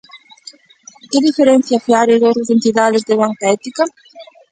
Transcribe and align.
Que 1.09 1.19
diferencia 1.27 1.83
Fiare 1.85 2.15
doutras 2.21 2.51
entidades 2.55 3.03
de 3.09 3.15
banca 3.21 3.45
ética? 3.57 3.83